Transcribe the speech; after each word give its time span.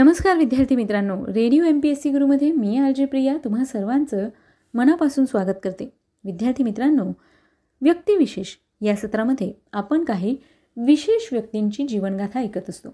नमस्कार 0.00 0.36
विद्यार्थी 0.36 0.76
मित्रांनो. 0.76 1.26
Radio 1.26 1.64
M 1.64 1.80
P 1.80 1.88
S 1.88 2.02
C 2.02 2.10
गुरुमध्ये 2.10 2.52
मी 2.52 2.76
आलजी 2.76 3.04
प्रिया 3.04 3.36
तुम्हा 3.44 3.64
सर्वांचं 3.64 4.28
मनापासून 4.74 5.24
स्वागत 5.24 5.56
करते. 5.62 5.92
विद्यार्थी 6.24 6.64
मित्रांनो 6.64 7.04
व्यक्तिविशेष 7.80 8.46
या 8.80 8.96
सत्रामध्ये 8.96 9.52
आपण 9.72 10.04
काही 10.04 10.36
विशेष 10.76 11.28
व्यक्तींची 11.32 11.86
जीवनगाथा 11.86 12.40
ऐकत 12.40 12.70
असतो. 12.70 12.88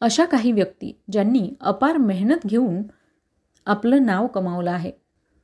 अशा 0.00 0.24
काही 0.24 0.52
व्यक्ती 0.52 1.00
ज्यांनी 1.12 1.54
अपार 1.60 1.96
मेहनत 1.96 2.46
घेऊन 2.46 2.82
आपलं 3.66 4.06
नाव 4.06 4.26
कमावलं 4.26 4.70
आहे. 4.70 4.92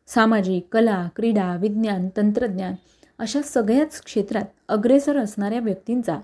सामाजिक 0.06 0.66
कला 0.72 1.08
क्रीडा 1.16 1.56
विज्ञान 1.56 2.08
तंत्रज्ञान 2.16 2.74
अशा 3.18 3.42
सगळ्याच 3.42 4.02
क्षेत्रात 4.02 4.44
अग्रेसर 4.68 5.16
असणाऱ्या 5.16 5.60
व्यक्तींचा 5.60 6.20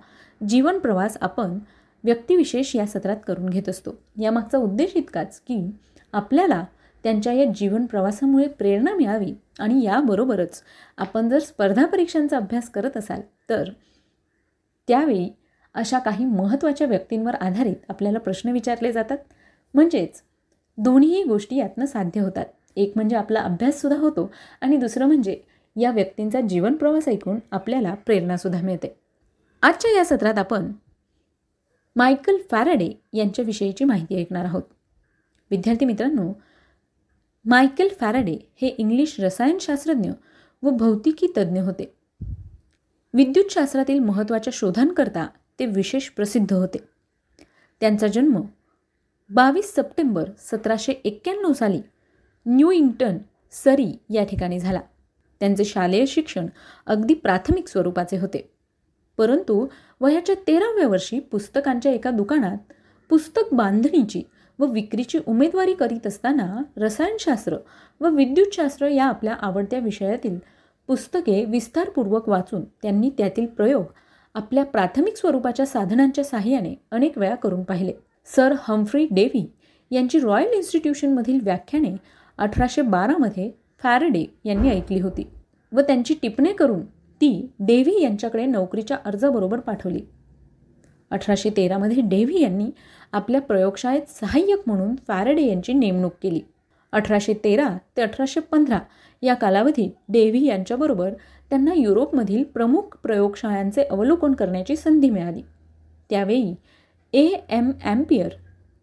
जीवन 0.48 0.78
प्रवास 0.78 1.16
आपण 1.20 1.58
व्यक्तिविशेष 2.06 2.74
या 2.76 2.86
सत्रात 2.86 3.16
करून 3.26 3.48
घेत 3.48 3.68
असतो. 3.68 3.90
यामागचा 4.20 4.58
उद्देश 4.58 4.92
इतकाच 4.94 5.40
की 5.40 5.70
आपल्याला 6.12 6.64
त्यांच्या 7.04 7.32
या 7.32 7.44
जीवन 7.56 7.86
प्रवासामुळे 7.86 8.46
प्रेरणा 8.48 8.94
मिळावी 8.94 9.34
आणि 9.58 9.84
याबरोबरच 9.84 10.62
आपण 10.98 11.28
जर 11.28 11.38
स्पर्धा 11.38 11.86
परीक्षांचा 11.86 12.36
अभ्यास 12.36 12.70
करत 12.70 12.96
असाल 12.96 13.20
तर 13.50 13.68
त्यावेळी 14.88 15.28
अशा 15.74 15.98
काही 15.98 16.24
महत्त्वाच्या 16.24 16.86
व्यक्तींवर 16.86 17.34
आधारित 17.34 17.76
आपल्याला 17.88 18.18
प्रश्न 18.18 18.50
विचारले 18.50 18.92
जातात. 18.92 19.18
म्हणजेच 19.74 20.22
दोन्हीही 20.78 21.22
गोष्टी 21.24 21.56
यातनं 21.56 21.86
साध्य 21.86 22.20
होतात. 22.20 22.46
एक 22.76 22.92
म्हणजे 22.96 23.16
आपला 23.16 23.40
अभ्याससुद्धा 23.40 24.00
होतो 24.00 24.30
आणि 24.60 24.76
दुसरं 24.76 25.06
म्हणजे 25.06 25.40
या 25.76 25.90
व्यक्तींचा 25.90 26.40
जीवन 26.40 26.74
प्रवास 26.74 27.08
ऐकून 27.08 27.38
आपल्याला 27.50 27.94
प्रेरणासुद्धा 28.06 28.60
मिळते. 28.62 28.96
आजच्या 29.62 29.96
या 29.96 30.04
सत्रात 30.04 30.38
आपण 30.38 30.72
मायकल 31.96 32.36
फॅराडे 32.50 33.02
यांच्याविषयीची 33.12 33.84
माहिती 33.84 34.20
ऐकणार 34.20 34.44
आहोत. 34.44 34.62
विद्यार्थी 35.50 35.86
मित्रांनो 35.86 36.32
मायकेल 37.44 37.88
फॅराडे 38.00 38.52
हे 38.62 38.68
इंग्लिश 38.68 39.20
रसायनशास्त्रज्ञ 39.20 40.10
व 40.62 40.70
भौतिकी 40.70 41.26
तज्ज्ञ 41.36 41.60
होते. 41.60 41.94
विद्युतशास्त्रातील 43.14 43.98
महत्त्वाच्या 43.98 44.50
शोधांकरता 44.56 45.26
ते 45.58 45.66
विशेष 45.66 46.08
प्रसिद्ध 46.08 46.52
होते. 46.52 46.78
त्यांचा 47.80 48.06
जन्म 48.06 48.40
बावीस 49.30 49.70
सप्टेंबर 49.70 50.30
सतराशे 50.38 50.92
एक्क्याण्णव 50.92 51.52
साली 51.52 51.80
न्यू 52.46 52.70
इंग्टन 52.70 53.18
सरी 53.52 53.98
या 54.10 54.24
ठिकाणी 54.24 54.58
झाला. 54.58 54.80
त्यांचे 55.40 55.64
शालेय 55.64 56.06
शिक्षण 56.06 56.46
अगदी 56.86 57.14
प्राथमिक 57.14 57.68
स्वरूपाचे 57.68 58.18
होते. 58.18 58.55
परंतु 59.18 59.66
वयाच्या 60.00 60.34
तेराव्या 60.46 60.88
वर्षी 60.88 61.18
पुस्तकांच्या 61.20 61.92
एका 61.92 62.10
दुकानात 62.10 62.72
पुस्तक 63.10 63.54
बांधणीची 63.54 64.22
व 64.58 64.66
विक्रीची 64.66 65.18
उमेदवारी 65.26 65.74
करीत 65.74 66.06
असताना 66.06 66.62
रसायनशास्त्र 66.76 67.56
व 68.00 68.08
विद्युतशास्त्र 68.08 68.88
या 68.88 69.04
आपल्या 69.04 69.34
आवडत्या 69.34 69.78
विषयातील 69.78 70.38
पुस्तके 70.86 71.44
विस्तारपूर्वक 71.44 72.28
वाचून 72.28 72.64
त्यांनी 72.64 73.10
त्यातील 73.18 73.46
प्रयोग 73.46 73.84
आपल्या 74.34 74.64
प्राथमिक 74.64 75.16
स्वरूपाच्या 75.16 75.66
साधनांच्या 75.66 76.24
साहाय्याने 76.24 76.74
अनेक 76.90 77.18
वेळा 77.18 77.34
करून 77.34 77.62
पाहिले. 77.62 77.92
सर 78.36 78.54
हम्फ्री 78.60 79.06
डेव्ही 79.10 79.46
यांची 79.90 80.18
रॉयल 80.18 80.52
इन्स्टिट्यूशनमधील 80.52 81.38
व्याख्याने 81.42 81.96
अठराशे 82.38 82.82
बारामध्ये 82.82 83.50
फॅरडे 83.82 84.24
यांनी 84.44 84.70
ऐकली 84.70 85.00
होती 85.00 85.26
व 85.72 85.80
त्यांची 85.80 86.14
टिपणे 86.22 86.52
करून 86.52 86.80
ती 87.20 87.30
डेव्ही 87.60 88.02
यांच्याकडे 88.02 88.46
नोकरीच्या 88.46 88.96
अर्जाबरोबर 89.04 89.60
पाठवली. 89.60 90.00
अठराशे 91.10 91.50
तेरामध्ये 91.56 92.02
डेव्ही 92.02 92.42
यांनी 92.42 92.70
आपल्या 93.12 93.40
प्रयोगशाळेत 93.40 94.10
सहाय्यक 94.10 94.62
म्हणून 94.66 94.94
फॅरेडे 95.08 95.46
यांची 95.46 95.72
नेमणूक 95.72 96.12
केली. 96.22 96.40
अठराशे 96.92 97.34
तेरा 97.44 97.68
ते 97.96 98.02
अठराशे 98.02 98.40
पंधरा 98.40 98.78
या 99.22 99.34
कालावधीत 99.34 99.90
डेव्ही 100.08 100.44
यांच्याबरोबर 100.46 101.12
त्यांना 101.50 101.72
युरोपमधील 101.76 102.42
प्रमुख 102.44 102.96
प्रयोगशाळांचे 103.02 103.82
अवलोकन 103.82 104.32
करण्याची 104.32 104.76
संधी 104.76 105.10
मिळाली. 105.10 105.42
त्यावेळी 106.10 106.54
A 107.14 107.26
M 107.50 107.70
Ampère 107.82 108.34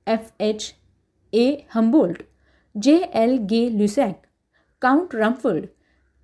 F 0.07 0.31
H 0.39 0.71
A 1.33 1.55
Humboldt 1.69 2.21
J 2.75 2.95
L 3.13 3.37
Gay 3.49 3.67
Lussac 3.69 4.25
Count 4.81 5.15
Rumford 5.15 5.65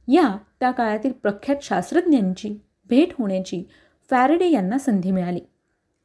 या 0.09 0.29
त्या 0.59 0.69
काळातील 0.71 1.11
प्रख्यात 1.11 1.57
शास्त्रज्ञांची 1.61 2.49
भेट 2.89 3.09
होण्याची 3.19 3.63
फॅरडे 4.09 4.47
यांना 4.49 4.77
संधी 4.77 5.11
मिळाली. 5.11 5.39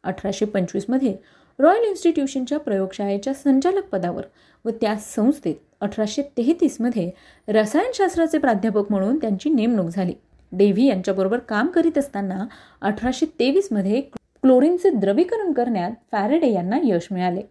अठराशे 0.04 0.44
पंचवीसमध्ये 0.44 1.14
रॉयल 1.58 1.84
इन्स्टिट्यूशनच्या 1.84 2.58
प्रयोगशाळेच्या 2.58 3.34
संचालक 3.34 3.84
पदावर 3.84 4.24
व 4.64 4.70
त्या 4.80 4.94
संस्थेत 4.96 5.54
अठराशे 5.80 6.22
तेहतीसमध्ये 6.36 7.10
रसायनशास्त्राचे 7.48 8.38
प्राध्यापक 8.38 8.90
म्हणून 8.90 9.16
त्यांची 9.16 9.50
नेमणूक 9.50 9.88
झाली. 9.88 10.12
डेव्ही 10.52 10.86
यांच्याबरोबर 10.86 11.38
काम 11.38 11.66
करीत 11.66 11.98
असताना 11.98 12.44
अठराशे 12.80 13.26
तेवीसमध्ये 13.40 14.00
क्लोरीनचे 14.00 14.90
द्रवीकरण 14.90 15.52
करण्यात 15.52 15.92
फॅरेडे 16.12 16.52
यांना 16.52 16.78
यश 16.84 17.08
मिळाले. 17.10 17.42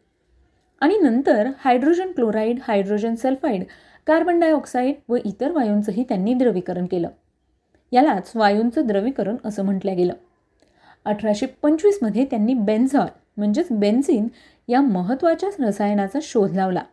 आणि 0.81 0.97
नंतर 0.97 1.49
hydrogen 1.57 2.11
chloride 2.11 2.59
hydrogen 2.63 3.15
sulphide 3.15 3.63
carbon 4.07 4.39
dioxide 4.39 4.95
व 5.09 5.15
इतर 5.25 5.51
वायूंचंही 5.51 6.03
त्यांनी 6.03 6.33
द्रवीकरण 6.33 6.85
केलं. 6.85 7.09
यालाच 7.91 8.31
वायूंचं 8.35 8.87
द्रवीकरण 8.87 9.35
असं 9.45 9.65
म्हटलं 9.65 9.95
गेलं. 9.97 10.13
अठराशे 11.05 11.45
पंचवीसमध्ये 11.45 12.25
त्यांनी 12.25 12.53
बेन्झॉल 12.53 13.07
म्हणजेच 13.37 13.67
बेन्झिन 13.71 14.27
या 14.67 14.81
महत्त्वाच्या 14.81 15.49
रसायनाचा 15.59 16.19
शोध 16.21 16.55
लावला. 16.55 16.83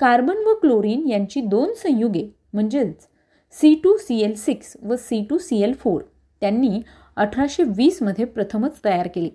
कार्बन 0.00 0.44
व 0.46 0.54
क्लोरीन 0.54 1.08
यांची 1.08 1.40
दोन 1.40 1.72
संयुगे 1.74 2.28
म्हणजेच 2.52 3.06
C 3.52 3.74
two 3.84 3.96
C 3.96 4.20
L 4.20 4.34
six 4.34 4.76
व 4.82 4.96
C 4.96 5.26
two 5.30 5.38
C 5.38 5.62
L 5.62 5.72
four 5.72 6.02
त्यांनी 6.40 6.80
अठराशे 7.16 7.62
वीसमध्ये 7.66 8.24
प्रथमच 8.24 8.80
तयार 8.84 9.08
केली. 9.14 9.30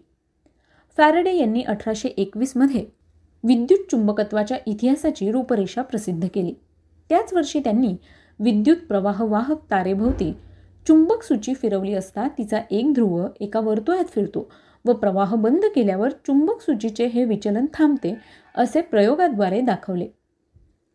फॅरडे 0.98 1.36
यांनी 1.36 1.62
अठराशे 1.62 2.09
एकवीसमध्ये 2.09 2.86
विद्युत 3.44 3.90
चुंबकत्वाच्या 3.92 4.58
इतिहासाची 4.68 5.32
रूपरेषा 5.32 5.82
प्रसिद्ध 5.82 6.28
केली. 6.34 6.53
त्याच 7.09 7.34
वर्षी 7.34 7.59
त्यांनी 7.59 7.96
विद्युत 8.40 8.78
प्रवाहवाहक 8.88 9.72
तारेभोवती 9.72 10.31
चुंबक 10.88 11.24
सूची 11.24 11.53
फिरवली 11.53 11.94
असता 11.94 12.28
तिचा 12.28 12.59
एक 12.72 12.94
ध्रुव 12.94 13.25
एका 13.40 13.59
वर्तुळात 13.59 14.06
फिरतो 14.06 14.50
व 14.86 14.94
प्रवाह 14.94 15.36
बंद 15.36 15.66
केल्यावर 15.75 16.09
चुंबक 16.09 16.62
सूचीचे 16.62 17.06
हे 17.06 17.24
विचलन 17.25 17.66
थांबते 17.74 18.14
असे 18.56 18.81
प्रयोगाद्वारे 18.81 19.62
दाखवले. 19.62 20.08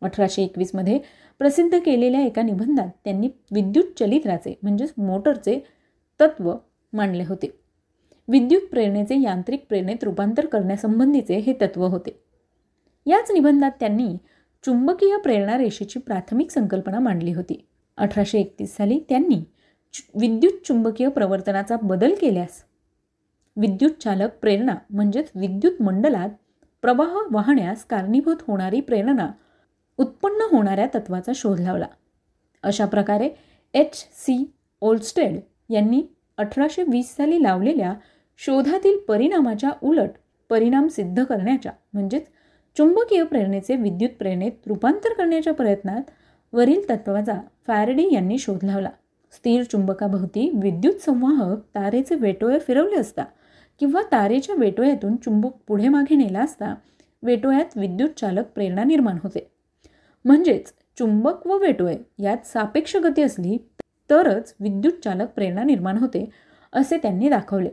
अठराशे 0.02 0.42
एकवीसमध्ये 0.42 0.98
प्रसिद्ध 1.38 1.78
केलेल्या 1.78 2.20
एका 2.20 2.42
निबंधात 2.42 2.88
त्यांनी 3.04 3.28
विद्युत 3.52 3.98
चलित्राचे 3.98 4.54
म्हणजेच 4.62 4.92
मोटरचे 4.98 5.58
तत्व 6.20 6.52
मांडले 6.92 7.24
होते. 7.24 7.50
विद्युत 8.28 8.62
प्रेरणेचे 8.70 9.20
यांत्रिक 9.22 9.64
प्रेरणेत 9.68 10.04
रूपांतर 10.04 10.46
करण्यासंबंधीचे 10.46 11.36
हे 11.36 11.52
तत्व 11.60 11.86
होते. 11.86 12.18
याच 13.06 13.30
निबंधात 13.30 13.70
त्यांनी 13.80 14.16
चुंबकीय 14.64 15.16
प्रेरणा 15.16 15.58
रेषेची 15.58 15.98
प्राथमिक 15.98 16.50
संकल्पना 16.50 16.98
मांडली 16.98 17.32
होती. 17.32 17.66
अठराशे 17.96 18.38
एकतीस 18.38 18.76
साली 18.76 19.00
त्यांनी 19.08 19.44
विद्युत 20.14 20.66
चुंबकीय 20.66 21.08
प्रवर्तनाचा 21.08 21.76
बदल 21.82 22.14
केल्यास 22.20 22.62
विद्युत 23.56 23.90
चालक 24.02 24.28
प्रेरणा 24.40 24.74
म्हणजेच 24.90 25.30
विद्युत 25.34 25.82
मंडलात 25.82 26.28
प्रवाह 26.82 27.14
वाहण्यास 27.30 27.84
कारणीभूत 27.84 28.36
होणारी 28.46 28.80
प्रेरणा 28.80 29.30
उत्पन्न 29.96 30.56
होणाऱ्या 30.56 30.86
तत्वाचा 30.94 31.32
शोध 31.34 31.60
लावला. 31.60 31.86
अशा 32.62 32.86
प्रकारे 32.86 33.30
एच. 33.74 33.94
सी. 33.94 34.50
ओल्स्टेड 34.80 35.40
यांनी 35.70 36.02
अठराशे 36.38 36.82
वीस 36.82 37.16
साली 37.16 37.42
लावलेल्या 37.42 37.94
शोधातील 38.36 38.98
परिणामाच्या 38.98 39.70
उलट 39.82 40.10
परिणाम 40.48 40.86
सिद्ध 40.86 41.24
करण्याच्या 41.24 41.72
म्हणजेच 41.92 42.26
चुंबकीय 42.78 43.24
प्रेरणेचे 43.24 43.76
विद्युत 43.76 44.10
प्रेरणेत 44.18 44.52
रूपांतर 44.66 45.12
करण्याच्या 45.12 45.52
प्रयत्नात 45.54 46.10
वरील 46.52 46.82
तत्वाचा 46.90 47.40
फॅरडी 47.66 48.14
यांनी 48.14 48.38
शोध 48.38 48.64
लावला. 48.64 48.88
स्थिर 49.32 49.62
चुंबकाभोवती 49.62 50.50
विद्युत 50.62 50.94
संवाहक 50.94 51.58
तारेचे 51.74 52.14
वेटोळे 52.14 52.58
फिरवले 52.58 52.96
असता 52.96 53.24
किंवा 53.80 54.02
तारेच्या 54.12 54.54
वेटोळ्यातून 54.54 55.16
चुंबक 55.16 55.50
पुढे 55.68 55.88
मागे 55.88 56.14
नेला 56.14 56.40
असता 56.40 56.74
वेटोळ्यात 57.22 57.76
विद्युत 57.76 58.10
चालक 58.20 58.46
प्रेरणा 58.46 58.84
निर्माण 58.84 59.18
होते. 59.22 59.50
म्हणजेच 60.24 60.72
चुंबक 60.98 61.46
व 61.46 61.58
वेटोळे 61.58 61.96
यात 62.18 62.46
सापेक्ष 62.46 62.96
गती 62.96 63.22
असली 63.22 63.56
तरच 64.10 64.54
विद्युत 64.60 65.04
चालक 65.04 65.28
प्रेरणा 65.28 65.62
निर्माण 65.62 65.98
होते 65.98 66.30
असे 66.72 66.96
त्यांनी 66.96 67.28
दाखवले. 67.28 67.70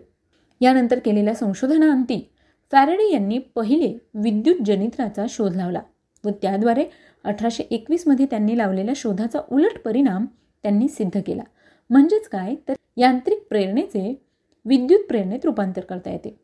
यानंतर 0.61 0.99
केलेल्या 0.99 1.33
संशोधनाअंती 1.33 2.31
फॅरेडे 2.71 3.11
यांनी 3.11 3.37
पहिले 3.37 3.97
विद्युत 4.13 4.55
जनित्राचा 4.65 5.25
शोध 5.29 5.55
लावला 5.55 5.81
व 6.25 6.29
त्याद्वारे 6.29 6.85
अठराशे 7.23 7.63
एकवीसमध्ये 7.63 8.25
त्यांनी 8.25 8.57
लावलेल्या 8.57 8.93
शोधाचा 8.97 9.39
उलट 9.51 9.79
परिणाम 9.85 10.25
त्यांनी 10.63 10.87
सिद्ध 10.87 11.21
केला. 11.27 11.43
म्हणजेच 11.89 12.27
काय? 12.27 12.55
तर 12.67 12.73
यांत्रिक 12.97 13.45
प्रेरणेचे 13.49 14.21
विद्युत 14.65 14.99
प्रेरणेत 14.99 15.39
रूपांतर 15.43 15.81
करता 15.81 16.11
येते. 16.11 16.39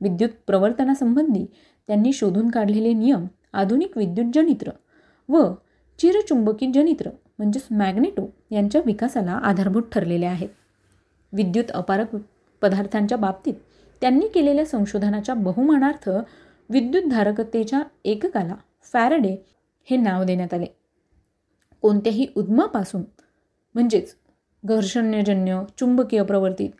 विद्युत 0.00 0.30
प्रवर्तनासंबंधी 0.46 1.46
त्यांनी 1.86 2.12
शोधून 2.12 2.50
काढलेले 2.50 2.92
नियम 2.92 3.26
आधुनिक 3.52 3.98
विद्युत 3.98 4.26
जनित्र 4.34 4.70
व 5.28 5.42
चिरचुंबकी 5.98 6.66
जनित्र 6.74 7.10
म्हणजेच 7.38 7.66
मॅग्नेटो 7.70 8.34
यांच्या 8.50 8.80
विकासाला 8.86 9.32
आधारभूत 9.32 9.82
ठरलेले 9.92 10.26
आहेत. 10.26 10.48
विद्युत 11.32 11.70
अपारक 11.70 12.16
पदार्थांच्या 12.62 13.18
बाबतीत 13.18 13.54
त्यांनी 14.00 14.28
केलेल्या 14.28 14.64
संशोधनाच्या 14.64 15.34
बहुमानार्थ 15.34 16.08
विद्युतधारकतेच्या 16.70 17.82
एककाला 18.04 18.54
फॅरडे 18.92 19.36
हे 19.88 19.96
नाव 19.96 20.24
देण्यात 20.24 20.54
आले. 20.54 20.66
कोणत्याही 21.82 22.26
उद्मापासून 22.36 23.02
म्हणजेच 23.74 24.14
घर्षण्यजन्य 24.64 25.62
चुंबकीय 25.78 26.22
प्रवर्तित 26.22 26.70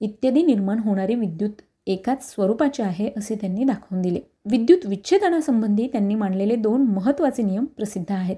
इत्यादी 0.00 0.42
निर्माण 0.42 0.78
होणारी 0.78 1.14
विद्युत 1.14 1.62
एकाच 1.86 2.30
स्वरूपाचे 2.30 2.82
आहे 2.82 3.10
असे 3.16 3.34
त्यांनी 3.34 3.64
दाखवून 3.64 4.02
दिले. 4.02 4.20
विद्युत 4.50 4.86
विच्छेदनासंबंधी 4.86 5.86
त्यांनी 5.86 6.14
मांडलेले 6.14 6.56
दोन 6.56 6.82
महत्त्वाचे 6.86 7.42
नियम 7.42 7.64
प्रसिद्ध 7.64 8.12
आहेत. 8.12 8.36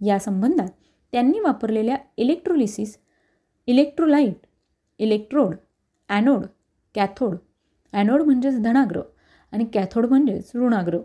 या 0.00 0.18
संबंधात 0.18 0.68
त्यांनी 1.12 1.40
वापरलेल्या 1.40 1.96
electrolysis 2.16 2.96
electrolyte 3.66 4.46
electrode 5.00 5.54
anode 6.08 6.44
cathode 6.94 7.36
anode 7.94 8.22
म्हणजेच 8.22 8.60
धनाग्र 8.62 9.00
आणि 9.52 9.64
कॅथोड 9.74 10.06
म्हणजेच 10.06 10.50
ऋणाग्र. 10.54 10.98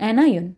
ॲनायन 0.00 0.50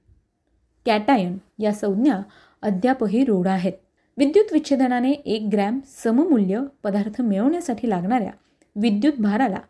कॅटायन 0.87 1.37
या 1.59 1.73
संज्ञा 1.73 2.21
अद्यापही 2.63 3.25
रूढ 3.25 3.47
आहेत. 3.47 3.73
विद्युत 4.19 4.53
विच्छेदनाने 4.53 5.11
एक 5.13 5.49
ग्रॅम 5.53 5.79
सममूल्य 6.03 6.61
पदार्थ 6.83 7.21
मिळवण्यासाठी 7.21 7.89
लागणाऱ्या 7.91 8.31
विद्युत 8.77 9.21
भाराला 9.21 9.61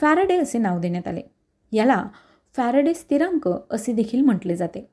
फॅरडे 0.00 0.36
असे 0.38 0.58
नाव 0.58 0.80
देण्यात 0.80 1.08
आले. 1.08 1.22
याला 1.72 2.02
फॅरडे 2.54 2.94
स्थिरांक 2.94 3.48
असे 3.48 3.92
देखील 3.92 4.20
म्हटले 4.20 4.56
जाते. 4.56 4.86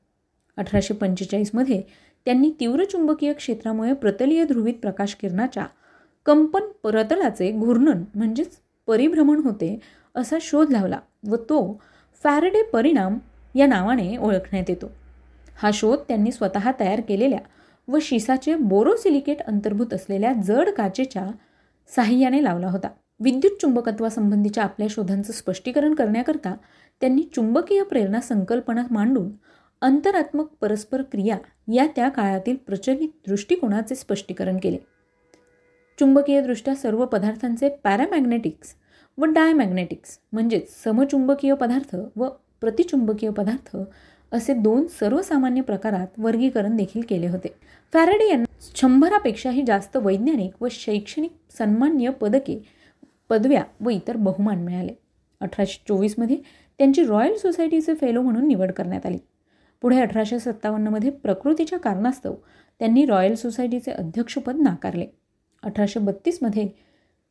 अठराशे 0.58 0.94
पंचेचाळीसमध्ये 0.94 1.82
त्यांनी 2.26 2.50
तीव्र 2.60 2.84
चुंबकीय 2.84 3.32
क्षेत्रामुळे 3.32 3.92
प्रतलीय 3.92 4.44
ध्रुवीत 4.44 4.74
प्रकाश 4.74 5.14
किरणाच्या 5.14 5.66
कंपन 6.26 6.68
परतलाचे 6.82 7.50
घूर्णन 7.50 8.02
म्हणजेच 8.14 8.58
परिभ्रमण 8.88 9.40
होते 9.44 9.78
असा 10.14 10.36
शोध 10.40 10.70
लावला 10.70 10.98
व 11.28 11.36
तो 11.36 11.82
फॅरडे 12.24 12.62
परिणाम 12.62 13.18
या 13.54 13.66
नावाने 13.66 14.16
ओळखण्यात 14.16 14.64
येतो. 14.68 14.90
हा 15.56 15.70
शोध 15.74 15.98
त्यांनी 15.98 16.32
स्वतः 16.32 16.70
तयार 16.80 17.00
केलेल्या 17.00 17.38
व 17.88 17.98
शिसाचे 18.02 18.54
बोरोसिलिकेट 18.54 19.40
अंतर्भूत 19.40 19.94
असलेल्या 19.94 20.32
जड 20.32 20.68
काचेच्या 20.68 21.30
साह्याने 21.96 22.44
लावला 22.44 22.68
होता. 22.68 22.88
विद्युत 23.20 23.60
चुंबकत्वासंबंधीच्या 23.60 24.64
आपल्या 24.64 24.86
शोधांचं 24.90 25.32
स्पष्टीकरण 25.32 25.94
करण्याकरता 25.94 26.56
त्यांनी 27.00 27.22
चुंबकीय 27.22 27.82
प्रेरणा 27.82 28.20
संकल्पना 28.20 28.82
मांडून 28.90 29.30
अंतरात्मक 29.80 30.46
परस्पर 30.60 31.02
क्रिया 31.02 31.38
या 31.72 31.86
त्या 31.96 32.08
काळातील 32.08 32.56
प्रचलित 32.56 33.08
दृष्टिकोनाचे 33.28 33.94
स्पष्टीकरण 33.94 34.56
केले. 34.62 34.76
चुंबकीयदृष्ट्या 35.98 36.74
सर्व 36.74 37.04
पदार्थांचे 37.06 37.68
पॅरामॅग्नेटिक्स 37.68 38.74
व 39.18 39.24
डायमॅग्नेटिक्स 39.24 40.18
म्हणजेच 40.32 40.82
समचुंबकीय 40.84 41.54
पदार्थ 41.54 41.96
व 42.16 42.28
प्रतिचुंबकीय 42.60 43.30
पदार्थ 43.30 43.76
असे 44.32 44.54
दोन 44.54 44.86
सर्वसामान्य 44.86 45.62
प्रकारात 45.62 46.06
वर्गीकरण 46.18 46.76
देखील 46.76 47.02
केले 47.08 47.28
होते. 47.28 47.48
फॅरेडे 47.92 48.28
यांना 48.28 48.68
शंभरापेक्षाही 48.76 49.62
जास्त 49.66 49.96
वैज्ञानिक 49.96 50.62
व 50.62 50.66
शैक्षणिक 50.70 51.32
सन्मान्य 51.58 52.10
पदके 52.10 52.62
पदव्या 53.28 53.62
व 53.80 53.90
इतर 53.90 54.16
बहुमान 54.16 54.62
मिळाले. 54.64 54.92
अठराशे 55.40 55.82
चोवीसमध्ये 55.88 56.36
त्यांची 56.78 57.04
रॉयल 57.04 57.36
सोसायटीचे 57.36 57.94
फेलो 57.94 58.22
म्हणून 58.22 58.48
निवड 58.48 58.72
करण्यात 58.72 59.06
आली. 59.06 59.18
पुढे 59.82 60.00
अठराशे 60.00 60.38
सत्तावन्नमध्ये 60.38 61.10
प्रकृतीच्या 61.10 61.78
कारणास्तव 61.78 62.34
त्यांनी 62.80 63.04
रॉयल 63.06 63.34
सोसायटीचे 63.34 63.90
अध्यक्षपद 63.90 64.56
नाकारले. 64.60 65.06
अठराशे 65.62 66.00
बत्तीसमध्ये 66.00 66.68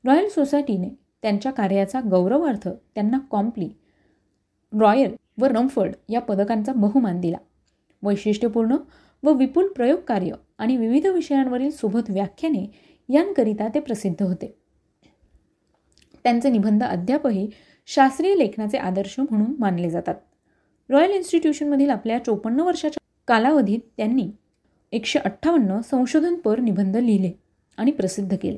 रॉयल 0.05 0.29
सोसायटीने 0.29 0.89
त्यांच्या 1.21 1.51
कार्याचा 1.51 2.01
गौरवार्थ 2.01 2.67
त्यांना 2.67 3.19
कॉम्प्ली 3.31 3.69
रॉयल 4.79 5.15
व 5.37 5.45
रमफर्ड 5.45 5.95
या 6.09 6.21
पदकांचा 6.21 6.73
बहुमान 6.73 7.19
दिला. 7.19 7.37
वैशिष्ट्यपूर्ण 8.03 8.75
व 9.23 9.33
विपुल 9.33 9.67
प्रयोग 9.67 9.99
कार्य 9.99 10.31
आणि 10.57 10.77
विविध 10.77 11.05
विषयांवरील 11.05 11.71
सोबत 11.71 12.09
व्याख्याने 12.09 12.71
यांकरिता 13.09 13.67
ते 13.67 13.79
प्रसिद्ध 13.79 14.23
होते. 14.23 14.57
त्यांचे 16.23 16.49
निबंध 16.49 16.83
अद्यापही 16.83 17.49
शास्त्रीय 17.87 18.35
लेखनाचे 18.35 18.77
आदर्श 18.77 19.15
म्हणून 19.19 19.55
मानले 19.59 19.89
जातात. 19.89 20.15
रॉयल 20.89 21.11
इन्स्टिट्यूशनमधील 21.11 21.89
आपल्या 21.89 22.23
चोपन्न 22.25 22.59
वर्षाच्या 22.59 22.99
कालावधीत 23.27 23.79
त्यांनी 23.97 24.31
एकशे 24.91 25.19
अठ्ठावन्न 25.19 25.79
संशोधनपर 25.79 26.59
निबंध 26.59 26.97
लिहिले 26.97 27.31
आणि 27.77 27.91
प्रसिद्ध 27.91 28.37
केले. 28.41 28.57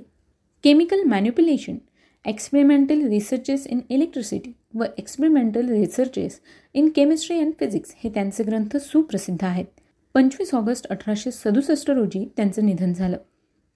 Chemical 0.64 1.04
manipulation 1.04 1.76
experimental 2.26 3.08
researches 3.08 3.68
in 3.68 3.80
electricity 3.90 4.52
व 4.74 4.84
experimental 4.98 5.70
researches 5.70 6.40
in 6.74 6.90
chemistry 6.96 7.40
and 7.40 7.54
physics 7.60 7.94
हे 8.04 8.10
त्यांचे 8.10 8.44
ग्रंथ 8.44 8.78
सुप्रसिद्ध 8.78 9.44
आहेत. 9.44 9.66
पंचवीस 10.14 10.54
ऑगस्ट 10.56 10.88
अठराशे 10.88 11.32
सदुसष्ट 11.32 11.92
रोजी 11.92 12.30
त्यांचं 12.38 12.66
निधन 12.66 12.94
झालं. 12.94 13.18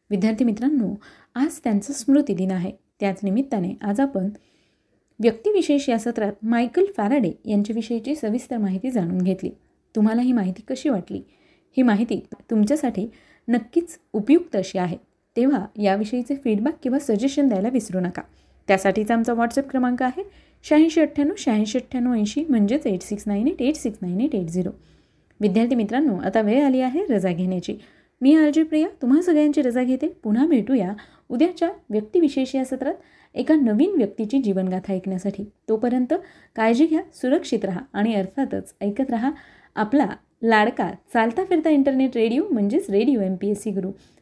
विद्यार्थी 0.10 0.46
मित्रांनो 0.46 0.96
आज 1.36 1.60
त्यांचा 1.64 1.94
स्मृतिदिन 1.94 2.52
आहे. 2.52 2.72
त्याच 3.00 3.20
निमित्ताने 3.24 3.74
आज 3.82 4.00
आपण 4.00 4.30
व्यक्तिविशेष 5.20 5.90
या 5.90 6.00
सत्रात 6.00 6.34
मायकल 6.44 6.86
फॅराडे 6.98 7.32
यांच्याविषयीची 7.46 8.16
सविस्तर 8.16 8.58
माहिती 8.58 8.92
जाणून 8.92 9.18
घेतली. 9.18 9.50
तुम्हाला 9.96 10.22
ही 10.22 10.32
माहिती 10.32 10.62
कशी 10.62 10.90
वाटली? 10.90 11.22
ही 11.78 11.82
माहिती 11.82 12.26
तुमच्यासाठी 12.50 13.08
नक्कीच 13.48 14.00
उपयुक्त 14.14 14.56
अशी 14.56 14.78
आहे. 14.78 15.07
तेव्हा 15.38 15.66
याविषयीचे 15.78 16.36
फीडबॅक 16.36 16.76
किंवा 16.84 17.00
सजेशन 17.00 17.48
द्यायला 17.48 17.70
विसरू 17.70 18.00
नका. 18.00 18.22
त्यासाठीचा 18.68 19.14
आमचा 19.14 19.34
व्हॉट्सअप 19.34 19.70
क्रमांक 19.70 20.02
आहे 20.04 20.24
शहाऐंशी 20.66 21.02
अठ्ठ्याण्णव 21.02 21.36
शहाऐंशी 21.38 21.78
अठ्ठ्याण्णव 21.78 22.14
ऐंशी 22.14 22.44
म्हणजेच 22.50 22.88
eight 22.88 23.02
six 23.02 23.24
nine 23.28 23.48
eight 23.48 23.62
eight 23.62 23.76
six 23.76 23.98
nine 24.02 24.22
eight 24.22 24.36
eight 24.36 24.48
zero 24.48 24.70
विद्यार्थी 25.40 25.76
मित्रांनो 25.76 26.16
आता 26.26 26.42
वेळ 26.42 26.64
आली 26.64 26.82
आहे 26.82 27.06
रजा 27.10 27.32
घेण्याची. 27.32 27.78
मी 28.22 28.36
आरजी 28.36 28.64
प्रिया 28.64 28.88
तुम्हा 29.02 29.22
सगळ्यांची 29.22 29.62
रजा 29.62 29.84
घेते. 29.84 30.08
पुन्हा 30.24 30.46
भेटूया 30.48 30.94
उद्याच्या 31.30 31.70
व्यक्तिविशेष 31.90 32.56
या 32.56 32.64
सत्रात 32.66 32.94
एका 33.36 33.56
नवीन 33.56 33.96
व्यक्तीची 33.98 34.42
जीवनगाथा 34.42 34.94
ऐकण्यासाठी. 34.94 35.44
तोपर्यंत 35.70 36.14
काळजी 36.56 36.86
घ्या 36.86 37.02
सुरक्षित 37.14 37.66
राहा 37.66 37.82
आणि 37.94 38.14
अर्थातच 38.14 38.74
ऐकत 38.82 39.10
राहा 39.10 39.32
आपला 39.76 40.08
लाडका 40.44 40.92
चालता 41.14 41.44
फिरता 41.46 41.70
इंटरनेट 41.70 42.18
रेडिओ 42.18 42.44
म्हणजेच 42.52 42.90
radio 42.90 43.22
M 43.22 43.36
P 43.36 43.50
S 43.50 43.62
C 43.64 43.72
Guru 43.72 43.92